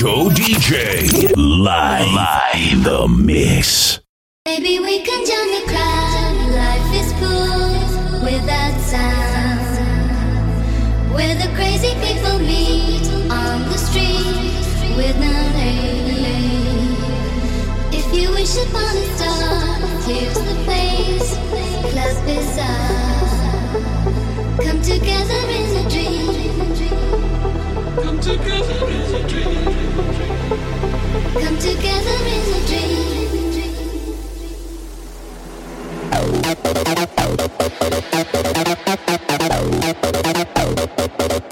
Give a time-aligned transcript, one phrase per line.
[0.00, 1.28] Tito DJ.
[1.36, 2.08] Live.
[2.14, 2.84] Live.
[2.84, 4.00] The mix.
[4.46, 6.36] Maybe we can join the crowd.
[6.56, 9.76] Life is full without sound.
[11.12, 16.96] Where the crazy people meet on the street with no name.
[17.92, 19.76] If you wish upon a star,
[20.08, 21.36] here's the place.
[24.64, 25.99] Come together in a dream.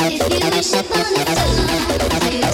[0.00, 2.47] If you wish upon a star,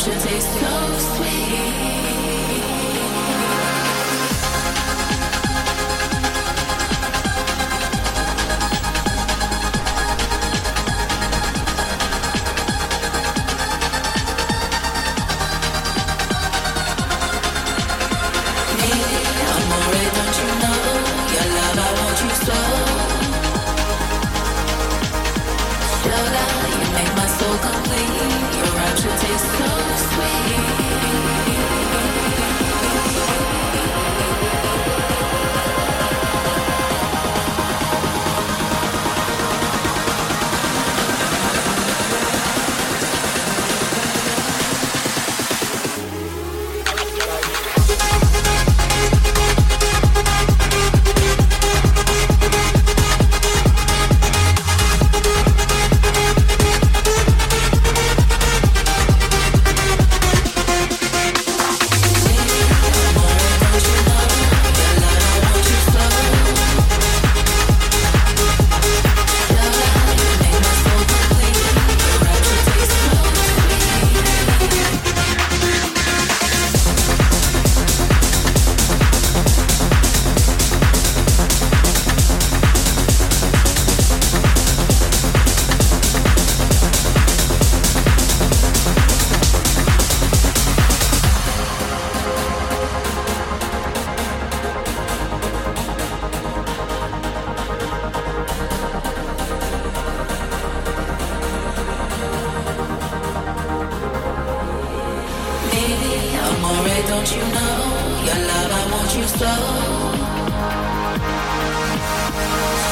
[0.00, 2.69] Watch taste so sweet.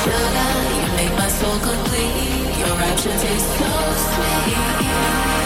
[0.02, 2.58] Sugar, you make my soul complete.
[2.60, 3.70] Your rapture tastes so
[4.08, 5.37] sweet.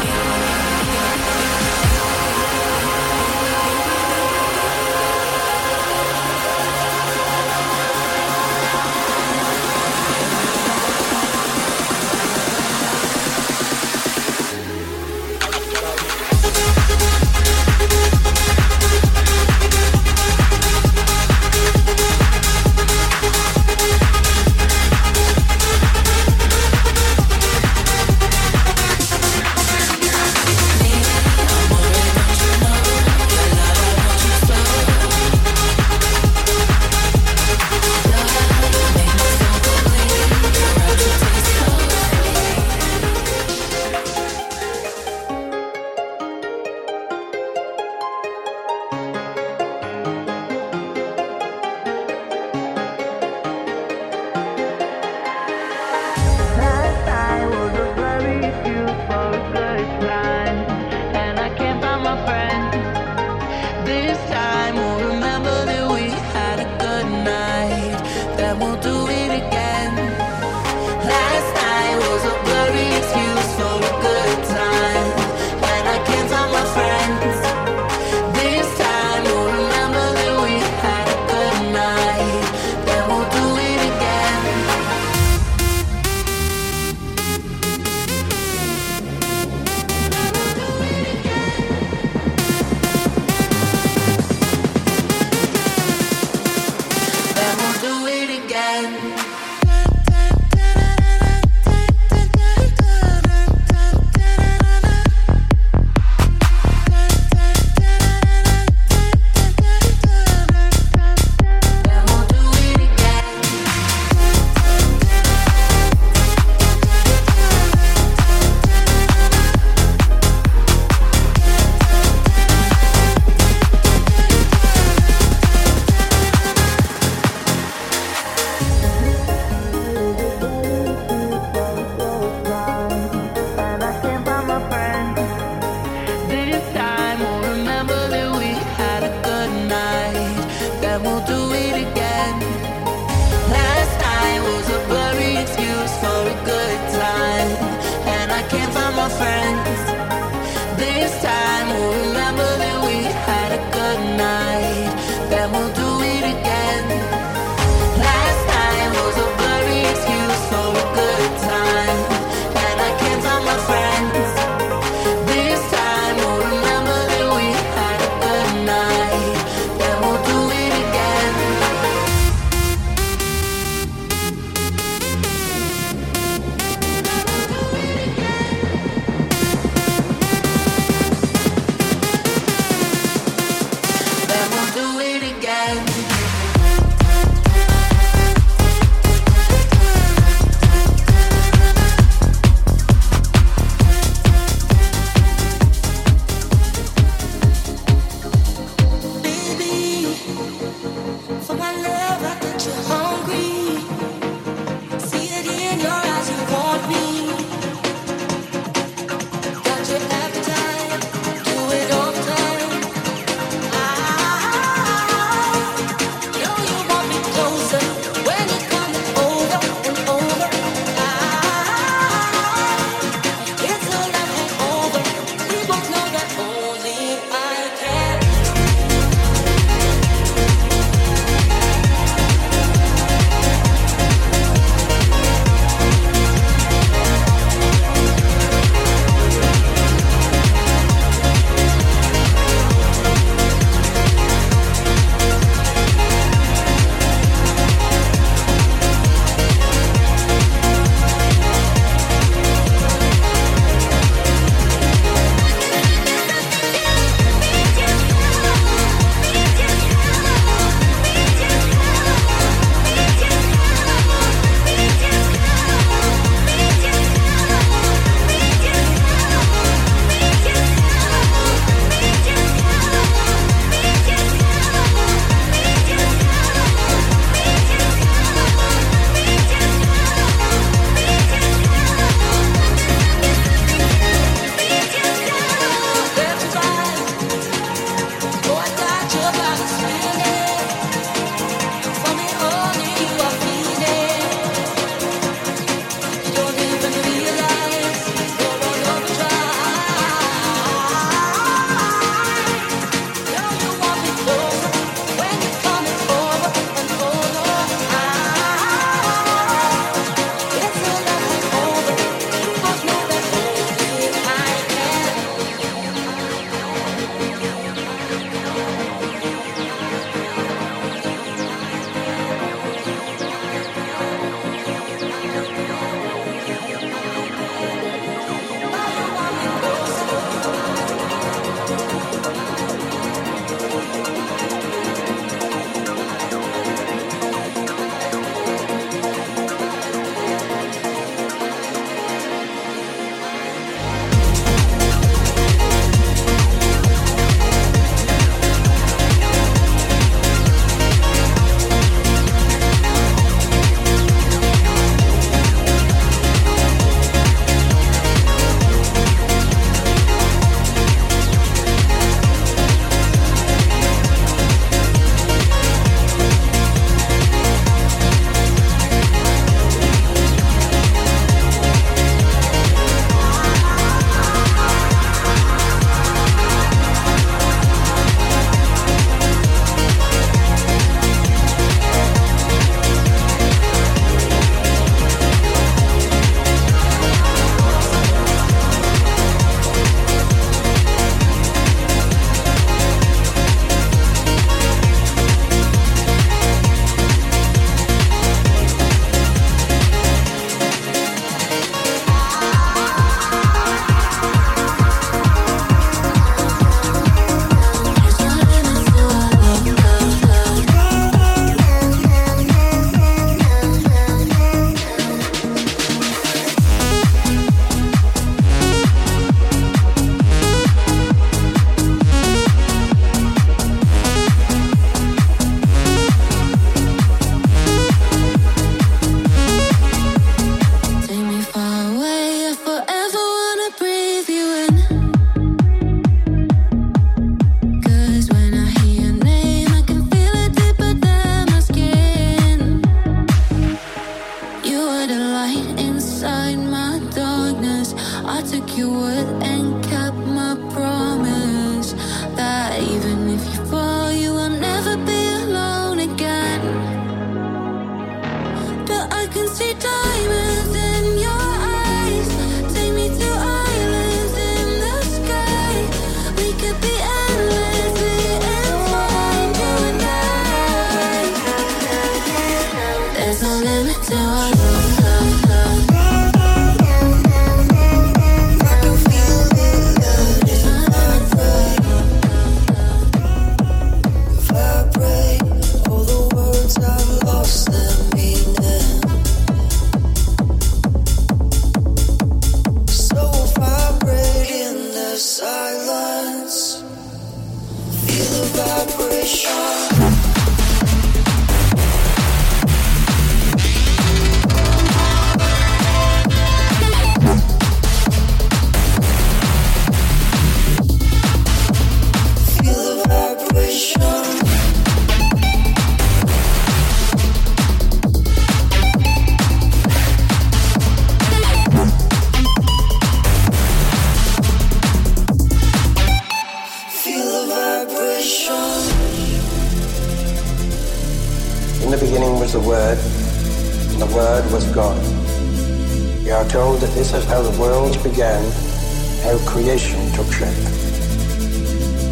[539.72, 540.64] Creation took shape.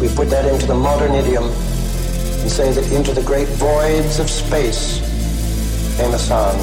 [0.01, 4.31] We put that into the modern idiom and say that into the great voids of
[4.31, 4.99] space
[5.95, 6.59] came a sound,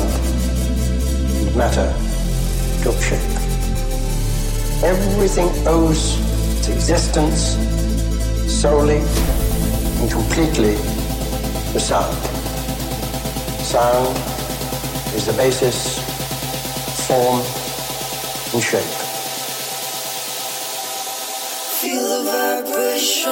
[1.46, 1.94] and matter
[2.82, 3.30] took shape.
[4.82, 6.18] Everything owes
[6.58, 7.54] its existence
[8.50, 8.98] solely
[10.00, 10.74] and completely
[11.74, 12.18] to sound.
[13.62, 14.16] Sound
[15.14, 16.00] is the basis,
[17.06, 17.40] form,
[18.52, 19.07] and shape.
[22.98, 23.28] 你说。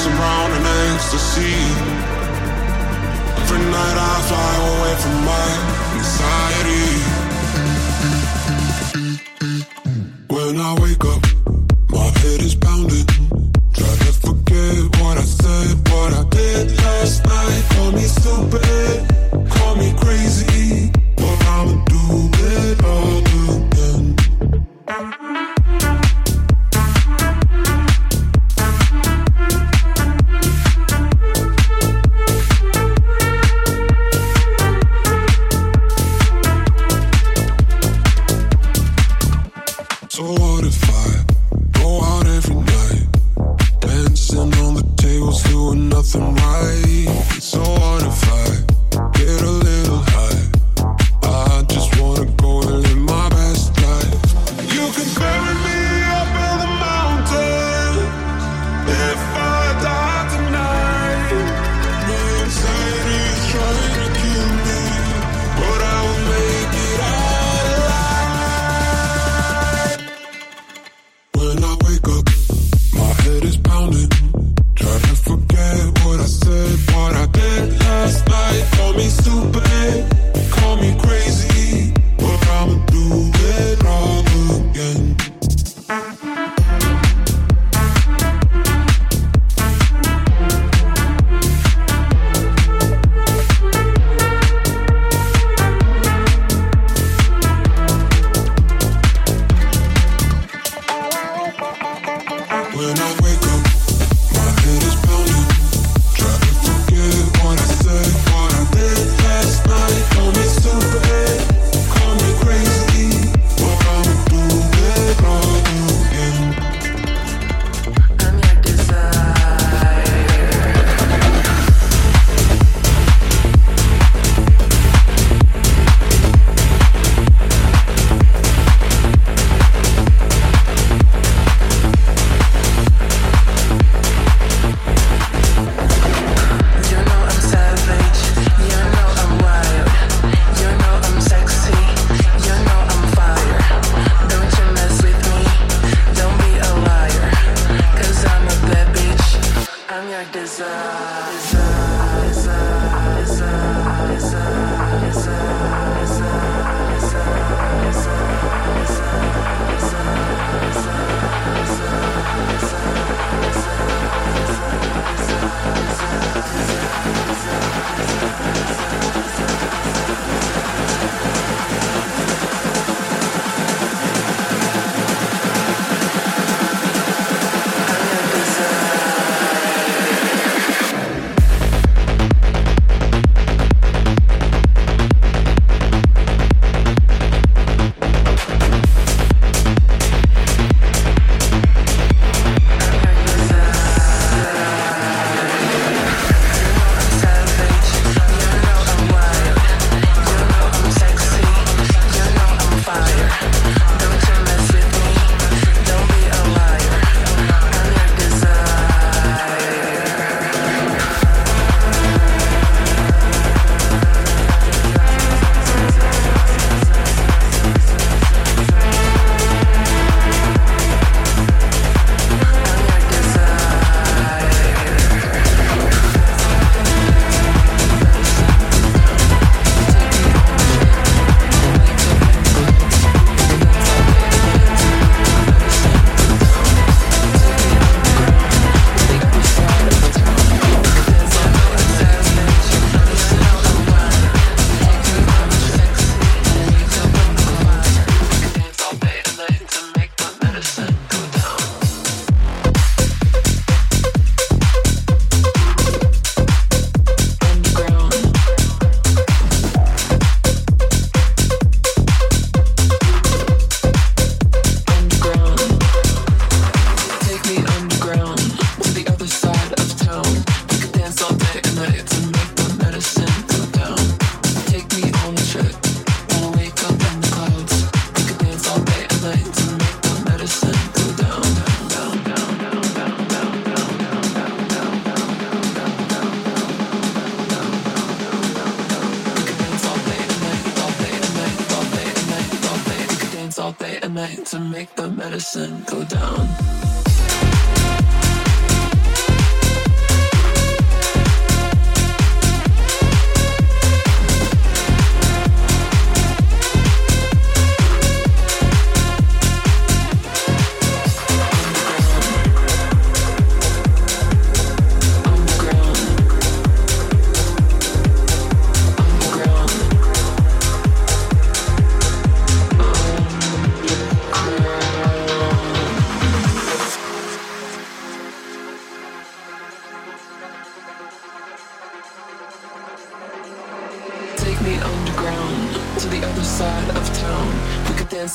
[0.00, 1.56] dancing round in ecstasy.
[3.36, 5.48] Every night I fly away from my
[5.96, 6.88] anxiety.
[10.28, 11.22] When I wake up,
[11.90, 13.06] my head is pounding.
[13.74, 17.64] Try to forget what I said, what I did last night.
[17.70, 18.99] Call me stupid.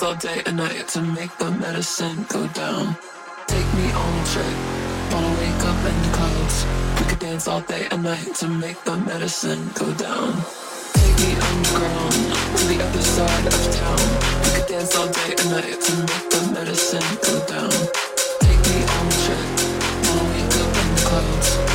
[0.05, 2.95] All day and night to make the medicine go down.
[3.47, 4.55] Take me on a trip,
[5.11, 6.65] wanna wake up in the clouds.
[6.99, 10.33] We could dance all day and night to make the medicine go down.
[10.93, 12.13] Take me underground
[12.57, 14.03] to the other side of town.
[14.43, 17.75] We could dance all day and night to make the medicine go down.
[18.45, 19.45] Take me on a trip,
[20.05, 21.74] wanna wake up in the clouds.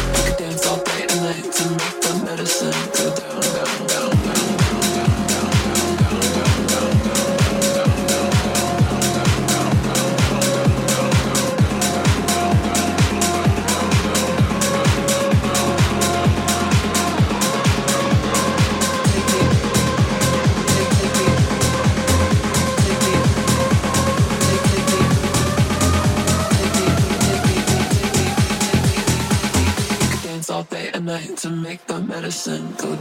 [32.31, 33.00] Medicine go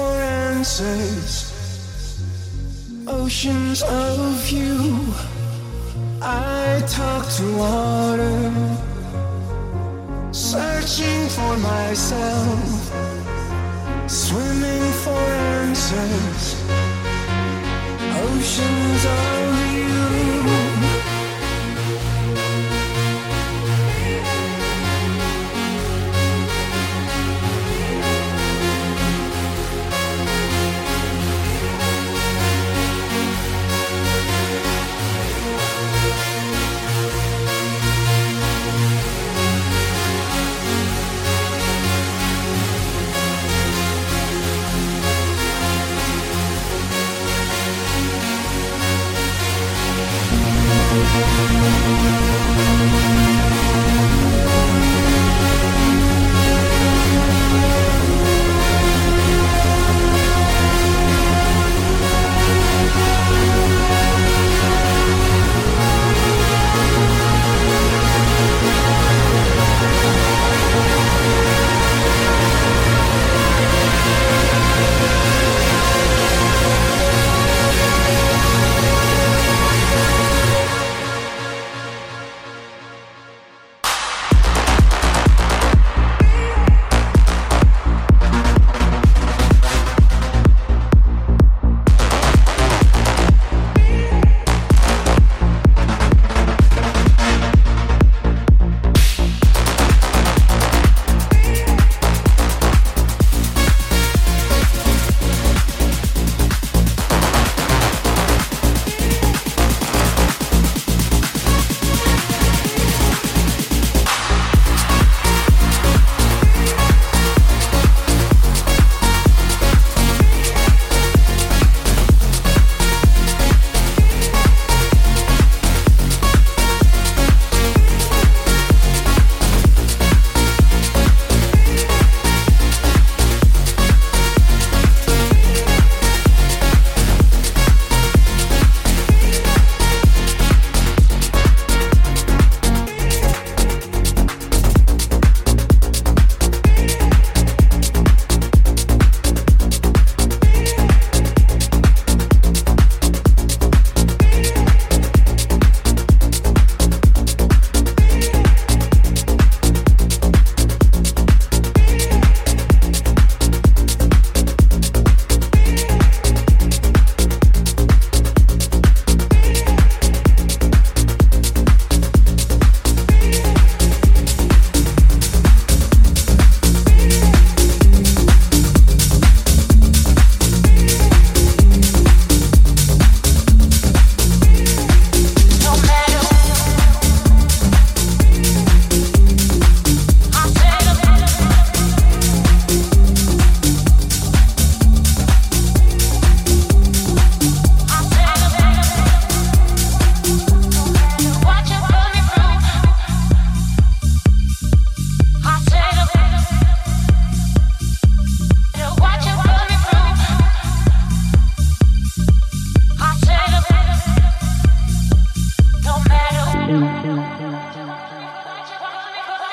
[0.00, 0.14] for
[0.48, 1.32] answers.
[3.06, 4.78] Oceans of you.
[6.22, 8.38] I talk to water,
[10.32, 12.70] searching for myself,
[14.06, 15.26] swimming for
[15.56, 16.42] answers.
[18.26, 20.99] Oceans of you.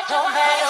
[0.10, 0.67] don't matter.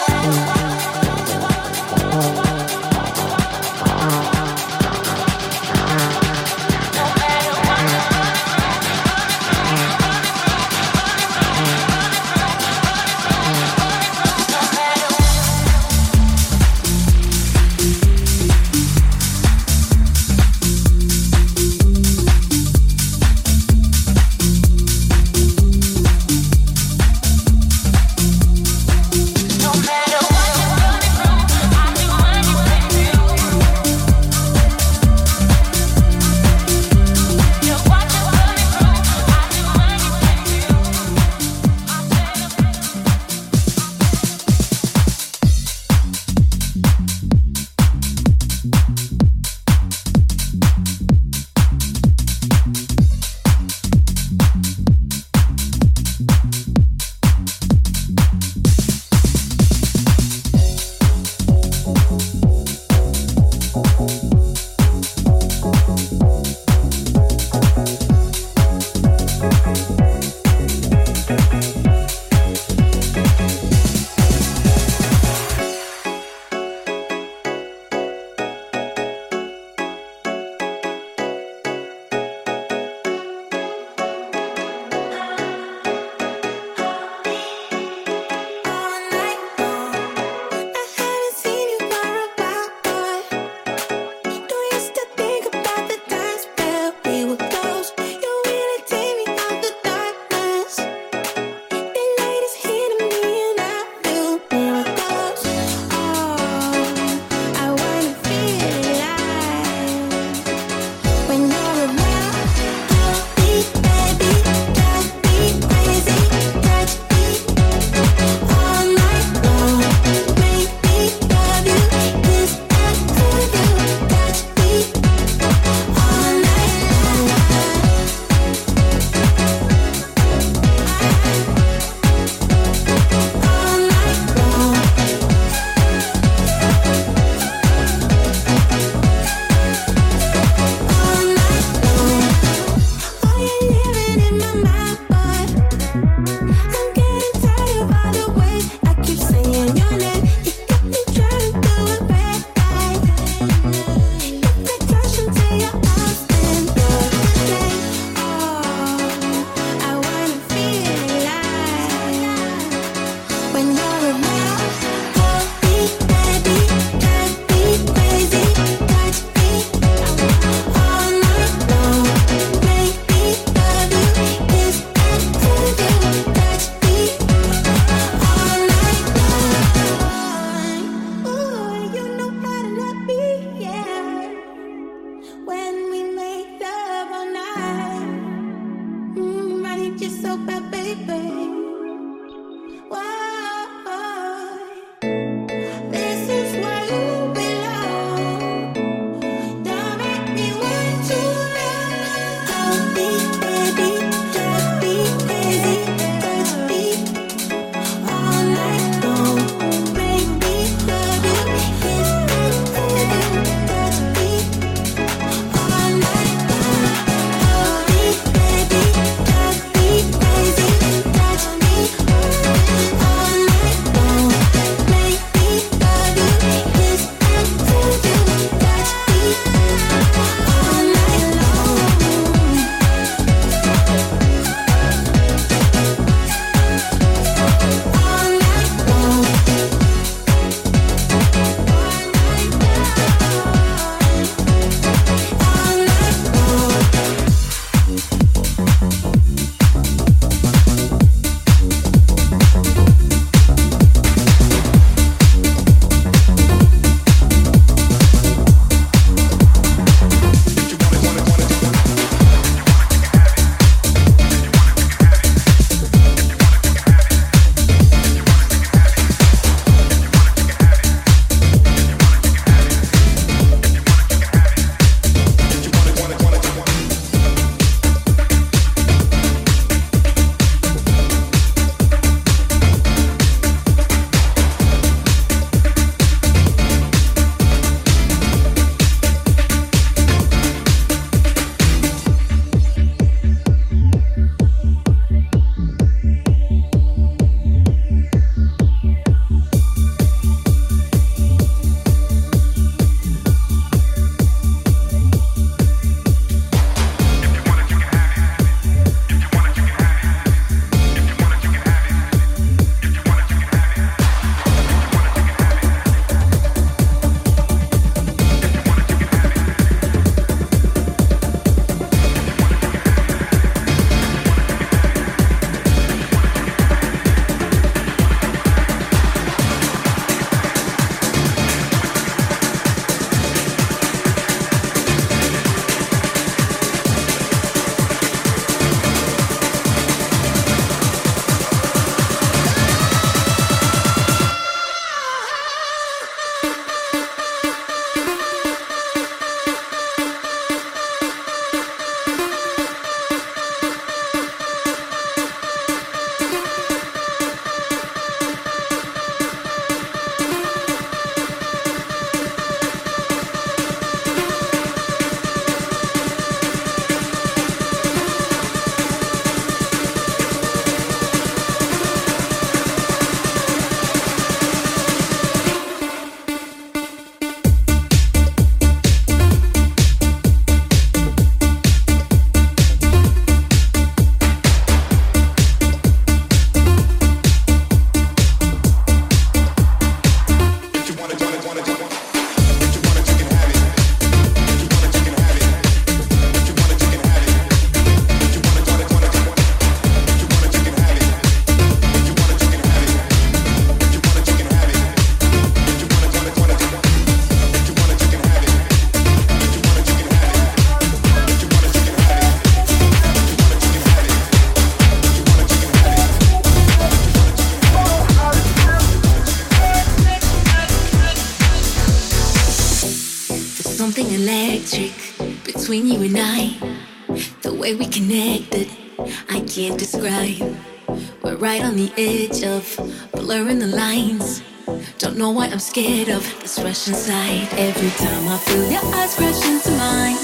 [435.57, 437.47] I'm scared of this rush inside.
[437.53, 440.15] Every time I feel your eyes crash into mine,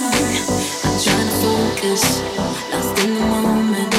[0.86, 2.21] I'm trying to focus,
[2.71, 3.93] lost in the moment.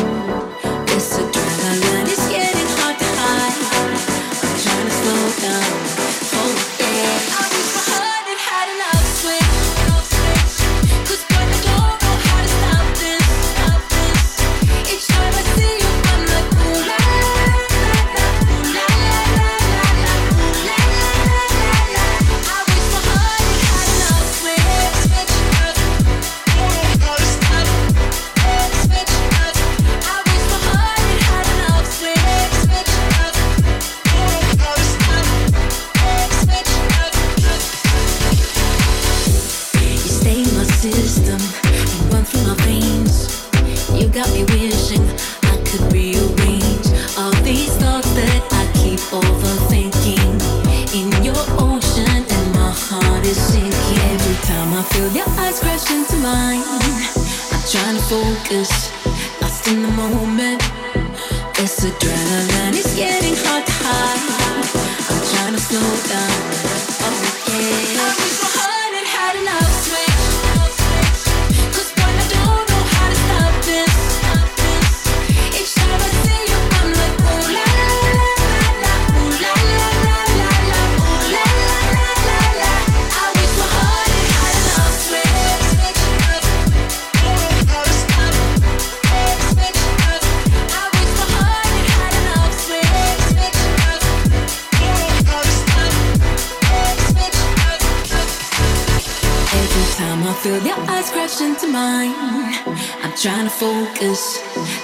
[103.49, 104.41] trying to focus,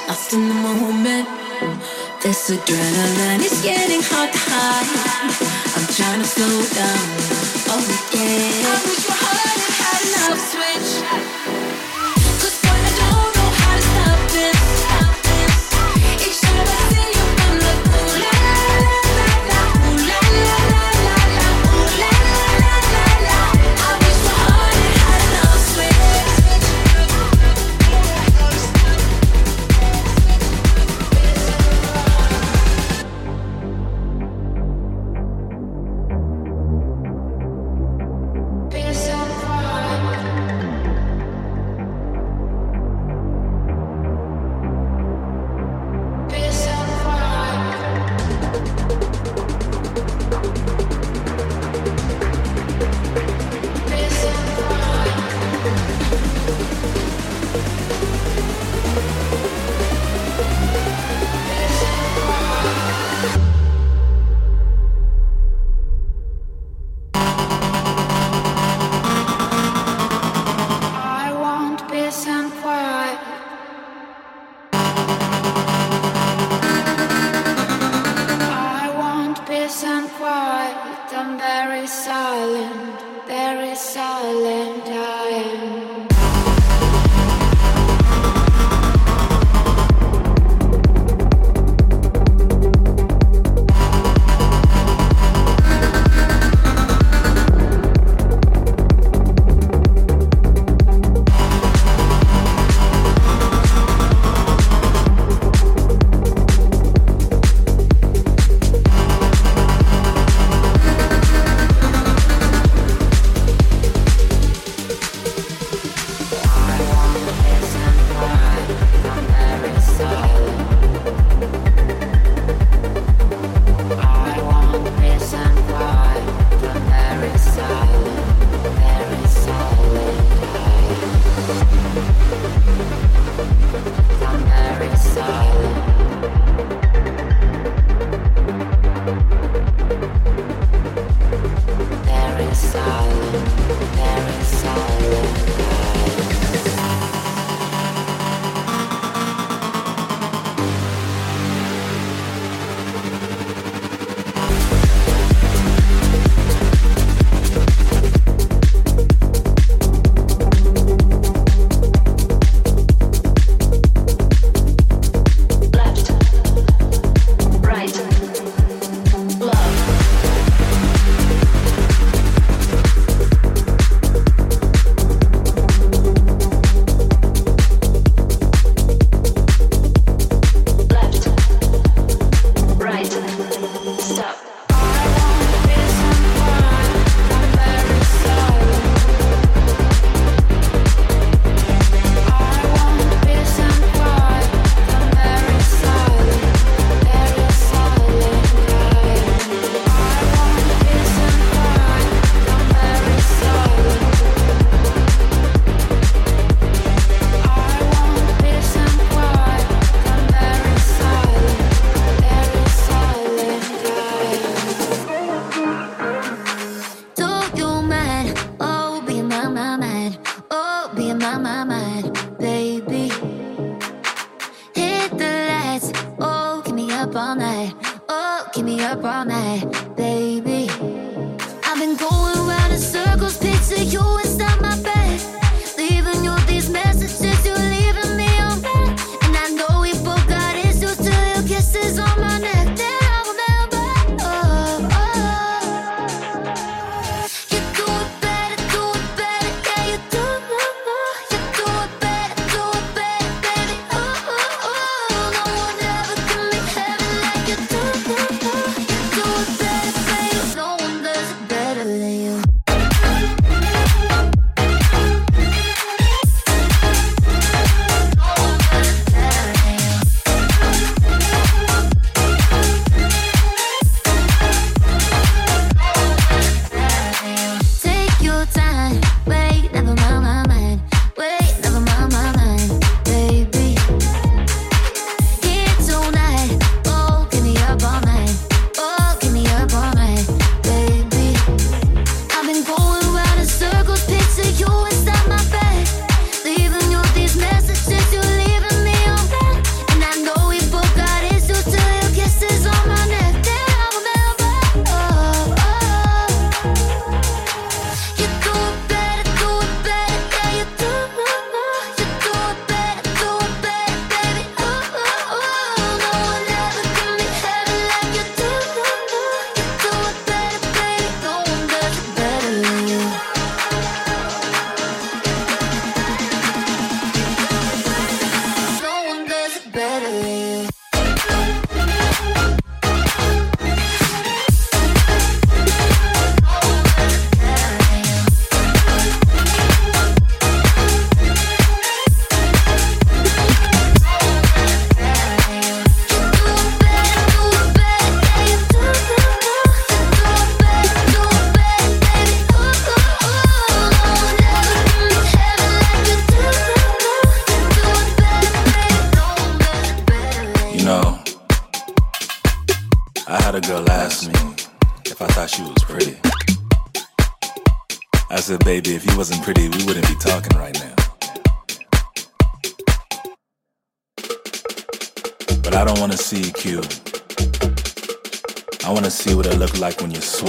[0.08, 1.28] lost in the moment.
[2.22, 5.30] This adrenaline is getting hard to hide.
[5.76, 7.06] I'm trying to slow down.
[7.68, 7.80] Oh
[8.12, 8.68] yeah.
[8.68, 11.29] I wish my heart had enough switch.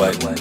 [0.02, 0.41] Like when